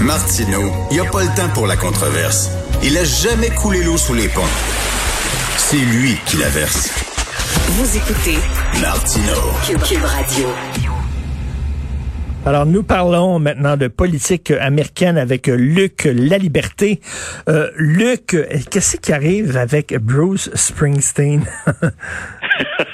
[0.00, 2.50] Martineau, il n'y a pas le temps pour la controverse.
[2.82, 4.42] Il a jamais coulé l'eau sous les ponts.
[5.56, 6.90] C'est lui qui la verse.
[7.68, 8.36] Vous écoutez
[8.80, 9.32] Martino.
[9.64, 10.48] Cube, Radio.
[12.44, 17.00] Alors, nous parlons maintenant de politique américaine avec Luc Laliberté.
[17.48, 18.36] Euh, Luc,
[18.70, 21.44] qu'est-ce qui arrive avec Bruce Springsteen?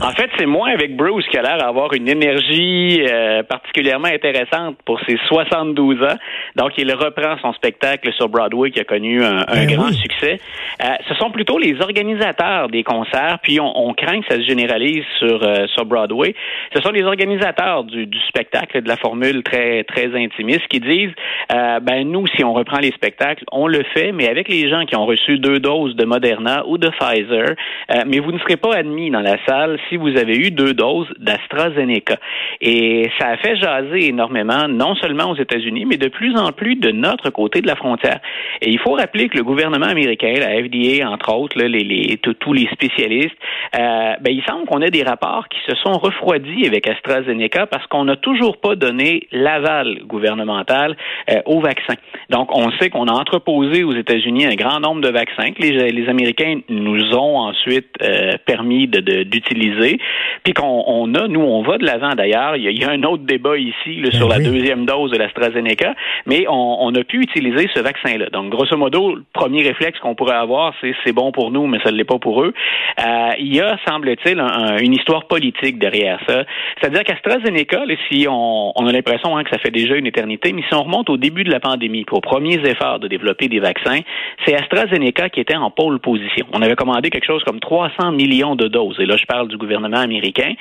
[0.00, 4.76] en fait, c'est moins avec Bruce qui a l'air d'avoir une énergie euh, particulièrement intéressante
[4.84, 6.16] pour ses 72 ans.
[6.56, 9.94] Donc, il reprend son spectacle sur Broadway qui a connu un, Ben grand oui.
[9.96, 10.38] succès.
[10.82, 14.46] Euh, ce sont plutôt les organisateurs des concerts, puis on, on craint que ça se
[14.46, 16.34] généralise sur, euh, sur Broadway.
[16.74, 21.12] Ce sont les organisateurs du, du spectacle, de la formule très, très intimiste, qui disent,
[21.52, 24.84] euh, ben nous, si on reprend les spectacles, on le fait, mais avec les gens
[24.84, 27.54] qui ont reçu deux doses de Moderna ou de Pfizer,
[27.90, 30.74] euh, mais vous ne serez pas admis dans la salle si vous avez eu deux
[30.74, 32.16] doses d'AstraZeneca.
[32.60, 36.76] Et ça a fait jaser énormément, non seulement aux États-Unis, mais de plus en plus
[36.76, 38.20] de notre côté de la frontière.
[38.60, 42.16] Et il faut rappeler que le gouvernement américain, la FDA, entre autres, là, les, les-
[42.18, 43.36] tous- les spécialistes,
[43.76, 47.86] euh, ben, il semble qu'on ait des rapports qui se sont refroidis avec AstraZeneca parce
[47.88, 50.96] qu'on n'a toujours pas donné l'aval gouvernemental
[51.30, 51.94] euh, au vaccin.
[52.30, 55.90] Donc, on sait qu'on a entreposé aux États-Unis un grand nombre de vaccins que les,
[55.90, 59.98] les Américains nous ont ensuite euh, permis de- de- d'utiliser,
[60.42, 62.56] puis qu'on on a, nous, on va de l'avant d'ailleurs.
[62.56, 64.86] Il, y a- il y a un autre débat ici là, Ben sur la deuxième
[64.86, 65.94] dose de l'AstraZeneca,
[66.26, 68.26] mais on, on a pu utiliser ce vaccin-là.
[68.32, 71.78] Donc, grosso modo, le premier réflexe qu'on pourrait avoir, c'est c'est bon pour nous, mais
[71.84, 72.52] ça ne l'est pas pour eux.
[73.00, 76.44] Euh, il y a, semble-t-il, un- un- une histoire politique derrière ça.
[76.80, 80.62] C'est-à-dire qu'AstraZeneca, si on, on a l'impression hein, que ça fait déjà une éternité, mais
[80.68, 84.00] si on remonte au début de la pandémie, aux premiers efforts de développer des vaccins,
[84.46, 86.46] c'est AstraZeneca qui était en pôle position.
[86.52, 89.56] On avait commandé quelque chose comme 300 millions de doses, et là, je parle du
[89.56, 90.52] gouvernement américain.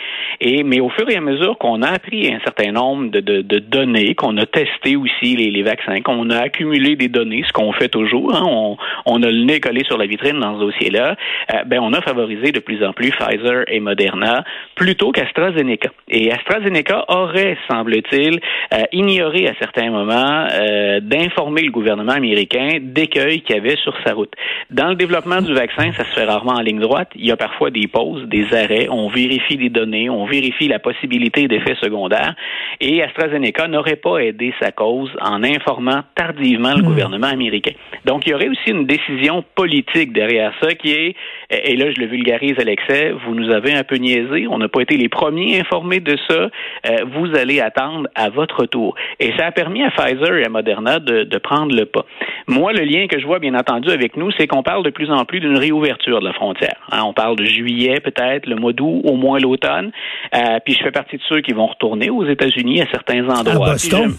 [0.42, 3.42] Et mais au fur et à mesure qu'on a appris un certain nombre de, de-
[3.42, 7.52] de données, qu'on a testé aussi les, les vaccins, qu'on a accumulé des données, ce
[7.52, 10.60] qu'on fait toujours, hein, on, on a le nez collé sur la vitrine dans ce
[10.60, 11.16] dossier-là,
[11.54, 14.44] euh, ben on a favorisé de plus en plus Pfizer et Moderna
[14.76, 15.90] plutôt qu'AstraZeneca.
[16.10, 18.40] Et AstraZeneca aurait, semble-t-il,
[18.74, 23.96] euh, ignoré à certains moments euh, d'informer le gouvernement américain d'écueils qu'il y avait sur
[24.06, 24.34] sa route.
[24.70, 27.10] Dans le développement du vaccin, ça se fait rarement en ligne droite.
[27.16, 28.88] Il y a parfois des pauses, des arrêts.
[28.90, 32.36] On vérifie les données, on vérifie la possibilité d'effets secondaires.
[32.80, 37.63] Et AstraZeneca n'aurait pas aidé sa cause en informant tardivement le gouvernement américain.
[38.06, 41.16] Donc, il y aurait aussi une décision politique derrière ça qui est,
[41.50, 44.68] et là je le vulgarise à l'excès, vous nous avez un peu niaisé, on n'a
[44.68, 46.50] pas été les premiers informés de ça,
[46.90, 48.96] euh, vous allez attendre à votre tour.
[49.20, 52.06] Et ça a permis à Pfizer et à Moderna de, de prendre le pas.
[52.48, 55.10] Moi, le lien que je vois, bien entendu, avec nous, c'est qu'on parle de plus
[55.12, 56.76] en plus d'une réouverture de la frontière.
[56.92, 59.92] Hein, on parle de juillet, peut-être, le mois d'août, au moins l'automne.
[60.36, 63.70] Euh, puis je fais partie de ceux qui vont retourner aux États-Unis à certains endroits.
[63.70, 64.14] À Boston?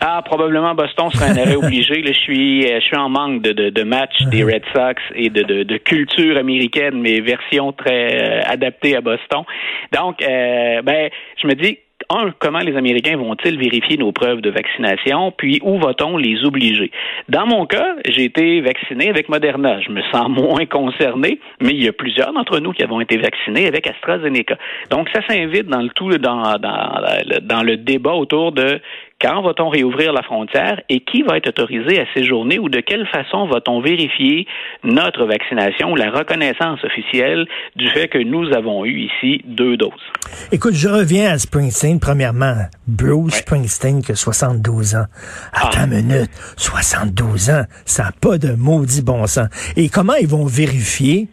[0.00, 2.02] Ah, probablement Boston serait un arrêt obligé.
[2.02, 5.02] Là, je suis, euh, je suis en manque de, de, de matchs des Red Sox
[5.14, 9.42] et de, de, de culture américaine, mais version très euh, adaptée à Boston.
[9.92, 11.10] Donc, euh, ben,
[11.42, 11.78] je me dis,
[12.10, 16.90] un, comment les Américains vont-ils vérifier nos preuves de vaccination, puis où va-t-on les obliger?
[17.28, 19.80] Dans mon cas, j'ai été vacciné avec Moderna.
[19.80, 23.16] Je me sens moins concerné, mais il y a plusieurs d'entre nous qui avons été
[23.16, 24.56] vaccinés avec AstraZeneca.
[24.90, 27.00] Donc, ça s'invite dans le tout, dans, dans,
[27.42, 28.78] dans le débat autour de
[29.20, 33.06] quand va-t-on réouvrir la frontière et qui va être autorisé à séjourner ou de quelle
[33.06, 34.46] façon va-t-on vérifier
[34.84, 39.92] notre vaccination ou la reconnaissance officielle du fait que nous avons eu ici deux doses?
[40.52, 41.98] Écoute, je reviens à Springsteen.
[41.98, 42.56] Premièrement,
[42.86, 45.06] Bruce Springsteen qui a 72 ans.
[45.52, 49.48] Attends une minute, 72 ans, ça n'a pas de maudit bon sens.
[49.76, 51.28] Et comment ils vont vérifier?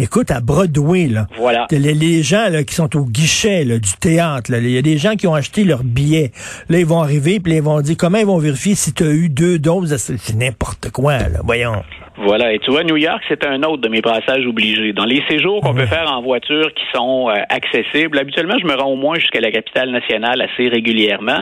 [0.00, 1.66] Écoute, à Broadway, là, Voilà.
[1.70, 4.82] les, les gens là, qui sont au guichet là, du théâtre, là, il y a
[4.82, 6.30] des gens qui ont acheté leurs billets.
[6.68, 9.10] Là, ils vont arriver, puis ils vont dire comment ils vont vérifier si tu as
[9.10, 9.94] eu deux doses?
[9.96, 11.40] C'est n'importe quoi, là.
[11.44, 11.82] Voyons.
[12.22, 12.52] Voilà.
[12.52, 14.92] Et tu vois, New York, c'est un autre de mes passages obligés.
[14.92, 18.74] Dans les séjours qu'on peut faire en voiture qui sont euh, accessibles, habituellement, je me
[18.74, 21.38] rends au moins jusqu'à la capitale nationale assez régulièrement.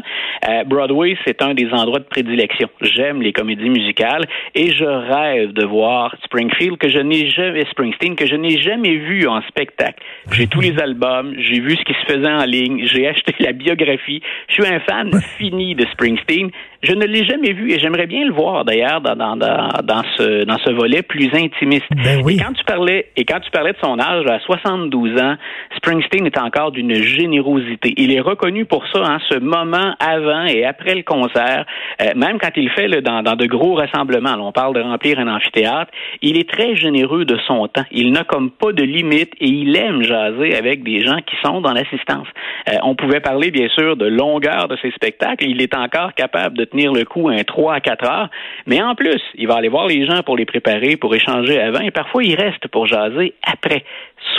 [0.49, 2.69] Euh, Broadway, c'est un des endroits de prédilection.
[2.81, 4.25] J'aime les comédies musicales
[4.55, 8.97] et je rêve de voir Springfield que je n'ai jamais, Springsteen, que je n'ai jamais
[8.97, 10.03] vu en spectacle.
[10.33, 13.53] J'ai tous les albums, j'ai vu ce qui se faisait en ligne, j'ai acheté la
[13.53, 14.23] biographie.
[14.49, 16.51] Je suis un fan fini de Springsteen.
[16.81, 20.03] Je ne l'ai jamais vu et j'aimerais bien le voir d'ailleurs dans, dans, dans, dans
[20.17, 21.87] ce, dans ce volet plus intimiste.
[21.91, 22.37] Ben oui.
[22.37, 25.35] Et quand tu parlais, et quand tu parlais de son âge, à 72 ans,
[25.77, 27.95] Springsteen est encore d'une générosité.
[27.97, 31.67] Il est reconnu pour ça, hein, ce moment avant et après le concert,
[32.01, 34.81] euh, même quand il fait là, dans, dans de gros rassemblements, là, on parle de
[34.81, 35.91] remplir un amphithéâtre,
[36.23, 37.87] il est très généreux de son temps.
[37.91, 41.61] Il n'a comme pas de limite et il aime jaser avec des gens qui sont
[41.61, 42.29] dans l'assistance.
[42.69, 45.45] Euh, on pouvait parler bien sûr de longueur de ses spectacles.
[45.45, 48.31] Il est encore capable de tenir le coup un 3 à 4 heures.
[48.67, 51.81] Mais en plus, il va aller voir les gens pour les préparer, pour échanger avant,
[51.81, 53.85] et parfois il reste pour jaser après.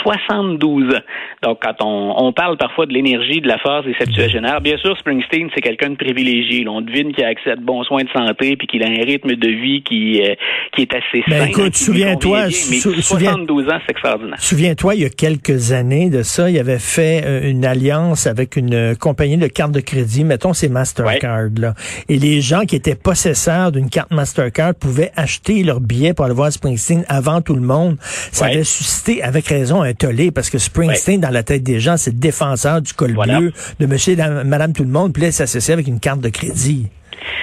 [0.02, 0.98] 72 ans.
[1.42, 5.48] Donc, quand on, parle parfois de l'énergie, de la force des septuagénaires, bien sûr, Springsteen,
[5.54, 6.66] c'est quelqu'un de privilégié.
[6.68, 9.04] on devine qu'il a accès à de bons soins de santé puis qu'il a un
[9.04, 10.34] rythme de vie qui, euh,
[10.74, 11.46] qui est assez ben, sain.
[11.46, 14.38] Écoute, souviens-toi, 72 ans, c'est extraordinaire.
[14.38, 18.56] Souviens-toi, il y a quelques années de ça, il avait fait euh, une alliance avec
[18.56, 21.74] une euh, compagnie de cartes de crédit, mettons c'est Mastercard, là.
[22.08, 26.34] Et les gens qui étaient possesseurs d'une carte Mastercard pouvaient acheter leur billet pour aller
[26.34, 27.96] voir Springsteen avant tout le monde.
[28.30, 31.96] Ça avait suscité, avec raison, un tollé parce que Springsteen, dans la tête des gens,
[31.96, 35.28] c'est le défenseur du col bleu, de monsieur et madame tout le monde, puis là,
[35.28, 36.88] il s'associe avec une carte de crédit.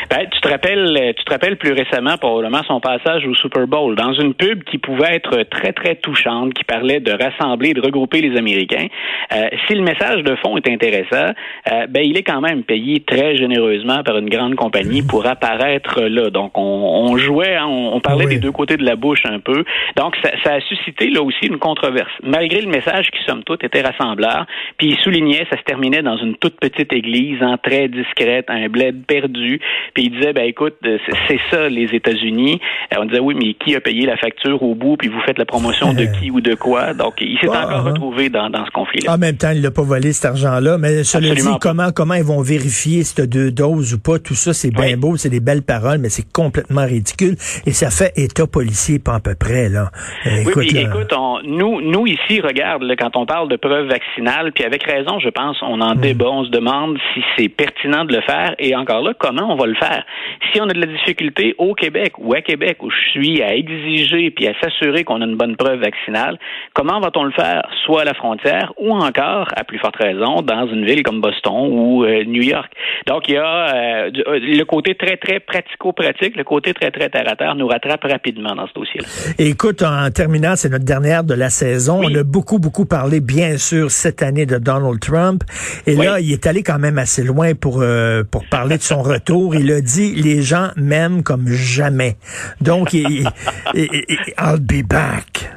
[0.10, 3.96] Ben, tu te rappelles, tu te rappelles plus récemment probablement son passage au Super Bowl
[3.96, 8.22] dans une pub qui pouvait être très très touchante, qui parlait de rassembler, de regrouper
[8.22, 8.88] les Américains.
[9.34, 11.34] Euh, si le message de fond est intéressant,
[11.72, 16.02] euh, ben il est quand même payé très généreusement par une grande compagnie pour apparaître
[16.02, 16.30] là.
[16.30, 19.64] Donc on, on jouait, hein, on, parlait des deux côtés de la bouche un peu.
[19.96, 23.64] Donc ça, ça, a suscité là aussi une controverse, malgré le message qui somme toute
[23.64, 24.46] était rassembleur.
[24.78, 28.68] Puis il soulignait, ça se terminait dans une toute petite église, en très discrète, un
[28.70, 29.60] bled perdu.
[29.94, 30.98] Puis il disait, ben écoute, euh,
[31.28, 32.60] c'est ça les États-Unis.
[32.94, 35.38] Euh, on disait, oui, mais qui a payé la facture au bout, puis vous faites
[35.38, 36.94] la promotion de qui ou de quoi?
[36.94, 39.14] Donc, il s'est encore retrouvé dans, dans ce conflit-là.
[39.14, 40.78] En même temps, il n'a pas volé cet argent-là.
[40.78, 44.36] Mais cela dit, comment, comment ils vont vérifier si tu deux doses ou pas, tout
[44.36, 47.36] ça, c'est bien beau, c'est des belles paroles, mais c'est complètement ridicule.
[47.66, 49.92] Et ça fait état policier, pas à peu près, là.
[50.26, 54.64] Euh, écoute, oui, écoute nous, nous ici, regarde, quand on parle de preuves vaccinales, puis
[54.64, 56.00] avec raison, je pense, on en hmm.
[56.00, 58.56] débat, on se demande si c'est pertinent de le faire.
[58.60, 60.04] Et encore là, comment on va le faire?
[60.52, 63.56] Si on a de la difficulté au Québec ou à Québec où je suis à
[63.56, 66.38] exiger puis à s'assurer qu'on a une bonne preuve vaccinale,
[66.74, 70.68] comment va-t-on le faire soit à la frontière ou encore, à plus forte raison, dans
[70.68, 72.72] une ville comme Boston ou euh, New York?
[73.08, 77.10] Donc, il y a euh, euh, le côté très, très pratico-pratique, le côté très, très
[77.10, 79.08] terre-à-terre nous rattrape rapidement dans ce dossier-là.
[79.40, 82.02] Écoute, en terminant, c'est notre dernière de la saison.
[82.04, 85.44] On a beaucoup, beaucoup parlé, bien sûr, cette année de Donald Trump.
[85.86, 87.84] Et là, il est allé quand même assez loin pour,
[88.32, 89.47] pour parler de son retour.
[89.54, 92.18] Il a dit les gens m'aiment comme jamais.
[92.62, 93.30] Donc, il,
[93.74, 95.57] I'll be back.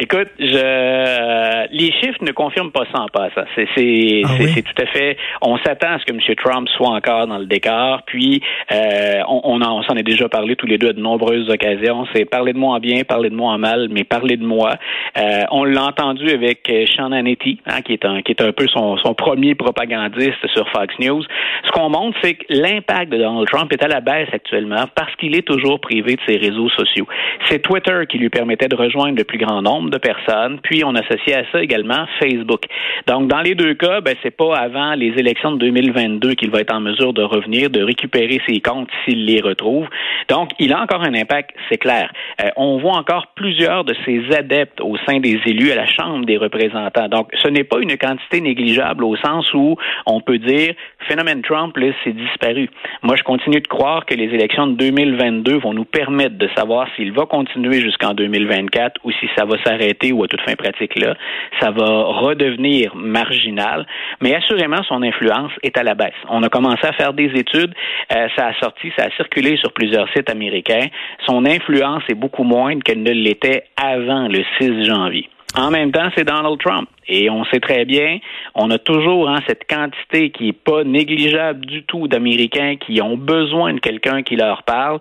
[0.00, 3.44] Écoute, je, les chiffres ne confirment pas ça en passant.
[3.56, 5.16] C'est, c'est, ah c'est, tout à fait.
[5.42, 6.20] On s'attend à ce que M.
[6.36, 8.02] Trump soit encore dans le décor.
[8.06, 8.40] Puis,
[8.70, 12.06] euh, on, on, on s'en est déjà parlé tous les deux à de nombreuses occasions.
[12.14, 14.74] C'est parler de moi en bien, parler de moi en mal, mais parler de moi.
[15.18, 18.52] Euh, on l'a entendu avec euh, Sean Hannity, hein, qui est un, qui est un
[18.52, 21.24] peu son, son premier propagandiste sur Fox News.
[21.64, 25.14] Ce qu'on montre, c'est que l'impact de Donald Trump est à la baisse actuellement parce
[25.16, 27.08] qu'il est toujours privé de ses réseaux sociaux.
[27.46, 30.94] C'est Twitter qui lui permettait de rejoindre le plus grand nombre de personnes, puis on
[30.94, 32.62] associait à ça également Facebook.
[33.06, 36.60] Donc, dans les deux cas, ben, c'est pas avant les élections de 2022 qu'il va
[36.60, 39.86] être en mesure de revenir, de récupérer ses comptes s'il les retrouve.
[40.28, 42.12] Donc, il a encore un impact, c'est clair.
[42.42, 46.24] Euh, on voit encore plusieurs de ses adeptes au sein des élus à la Chambre
[46.24, 47.08] des représentants.
[47.08, 49.76] Donc, ce n'est pas une quantité négligeable au sens où
[50.06, 50.74] on peut dire
[51.06, 52.68] phénomène Trump, là, c'est disparu.
[53.02, 56.88] Moi, je continue de croire que les élections de 2022 vont nous permettre de savoir
[56.96, 60.56] s'il va continuer jusqu'en 2024 ou si ça va s'arrêter arrêter ou à toute fin
[60.56, 61.14] pratique là,
[61.60, 63.86] ça va redevenir marginal.
[64.20, 66.12] Mais assurément, son influence est à la baisse.
[66.28, 67.74] On a commencé à faire des études,
[68.12, 70.86] euh, ça a sorti, ça a circulé sur plusieurs sites américains.
[71.26, 75.28] Son influence est beaucoup moindre qu'elle ne l'était avant le 6 janvier.
[75.56, 76.88] En même temps, c'est Donald Trump.
[77.08, 78.18] Et on sait très bien,
[78.54, 83.16] on a toujours hein, cette quantité qui est pas négligeable du tout d'Américains qui ont
[83.16, 84.98] besoin de quelqu'un qui leur parle.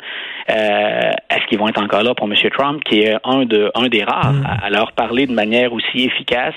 [0.49, 2.35] Euh, Est-ce qu'ils vont être encore là pour M.
[2.57, 4.47] Trump, qui est un, de, un des rares mm.
[4.63, 6.53] à, leur parler de manière aussi efficace?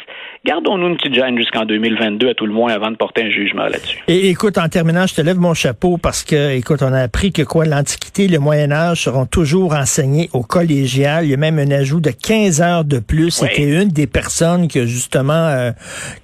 [0.46, 3.64] Gardons-nous une petite gêne jusqu'en 2022, à tout le moins, avant de porter un jugement
[3.64, 3.98] là-dessus.
[4.06, 7.32] Et écoute, en terminant, je te lève mon chapeau parce que, écoute, on a appris
[7.32, 11.24] que quoi, l'Antiquité et le Moyen Âge seront toujours enseignés au collégial.
[11.24, 13.30] Il y a même un ajout de 15 heures de plus.
[13.30, 15.72] C'était une des personnes que justement euh,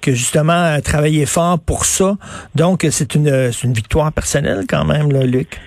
[0.01, 2.17] que justement travaillé fort pour ça.
[2.55, 5.59] Donc c'est une c'est une victoire personnelle quand même, là, Luc.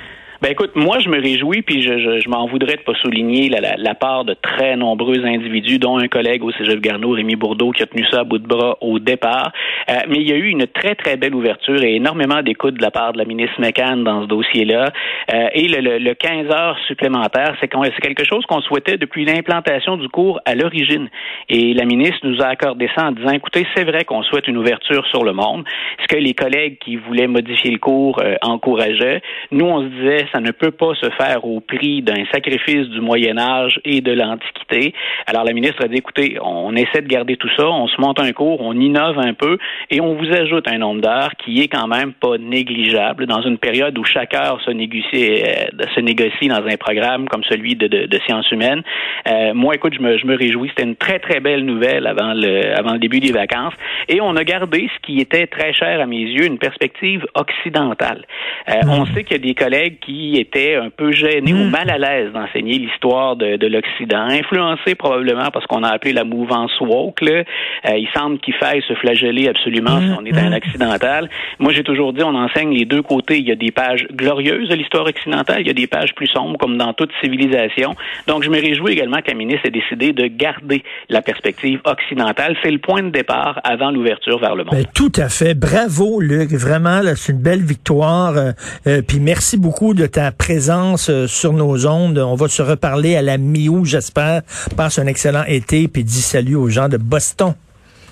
[0.43, 3.51] Ben écoute, moi je me réjouis, puis je, je, je m'en voudrais de pas souligner
[3.51, 7.73] la, la, part de très nombreux individus, dont un collègue au Cégep Garneau, Rémi Bourdeau,
[7.73, 9.53] qui a tenu ça à bout de bras au départ.
[9.91, 12.83] Euh, mais il y a eu une très très belle ouverture et énormément d'écoute de
[12.83, 14.87] la part de la ministre McCann dans ce dossier-là.
[15.31, 20.09] Euh, et le, le, 15 heures supplémentaires, c'est quelque chose qu'on souhaitait depuis l'implantation du
[20.09, 21.11] cours à l'origine.
[21.51, 24.57] Et la ministre nous a accordé ça en disant, écoutez, c'est vrai qu'on souhaite une
[24.57, 25.65] ouverture sur le monde.
[26.01, 29.21] Ce que les collègues qui voulaient modifier le cours euh, encourageaient.
[29.51, 33.01] Nous, on se disait, ça ne peut pas se faire au prix d'un sacrifice du
[33.01, 34.95] Moyen Âge et de l'Antiquité.
[35.27, 38.21] Alors la ministre a dit, écoutez, on essaie de garder tout ça, on se monte
[38.21, 39.59] un cours, on innove un peu
[39.91, 43.59] et on vous ajoute un nombre d'heures qui est quand même pas négligeable dans une
[43.59, 47.87] période où chaque heure se négocie, euh, se négocie dans un programme comme celui de,
[47.87, 48.83] de, de sciences humaines.
[49.29, 50.69] Euh, moi, écoute, je me, je me réjouis.
[50.71, 53.75] C'était une très, très belle nouvelle avant le, avant le début des vacances.
[54.09, 58.25] Et on a gardé ce qui était très cher à mes yeux, une perspective occidentale.
[58.69, 58.91] Euh, hmm.
[58.91, 61.71] On sait qu'il y a des collègues qui étaient un peu gênés ou hmm.
[61.71, 66.25] mal à l'aise d'enseigner l'histoire de, de l'Occident, influencés probablement parce qu'on a appelé la
[66.25, 67.21] mouvance woke.
[67.23, 67.43] Là.
[67.89, 70.17] Euh, il semble qu'il faille se flageller absolument si hmm.
[70.21, 71.29] on est un occidental.
[71.59, 73.39] Moi, j'ai toujours dit, on enseigne les deux côtés.
[73.39, 76.27] Il y a des pages glorieuses de l'histoire occidentale, il y a des pages plus
[76.27, 77.95] sombres, comme dans toute civilisation.
[78.27, 82.57] Donc, je me réjouis également que la ministre ait décidé de garder la perspective occidentale.
[82.63, 84.75] C'est le point de départ avant l'ouverture vers le monde.
[84.75, 85.55] Ben, tout à fait.
[85.55, 86.51] Bravo, Luc.
[86.53, 88.37] Vraiment, c'est une belle victoire.
[88.37, 88.53] Euh,
[88.87, 92.19] euh, puis merci beaucoup de ta présence euh, sur nos ondes.
[92.19, 94.43] On va se reparler à la mi-août, j'espère.
[94.77, 97.55] Passe un excellent été, puis dis salut aux gens de Boston.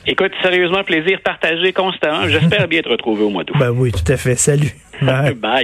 [0.07, 2.28] Écoute, sérieusement, plaisir partagé constamment.
[2.28, 3.57] J'espère bien te retrouver au mois d'août.
[3.59, 4.37] Ben oui, tout à fait.
[4.37, 4.75] Salut.
[5.02, 5.35] Bye.